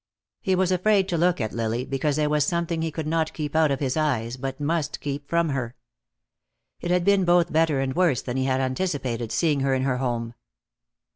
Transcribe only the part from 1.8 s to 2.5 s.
because there was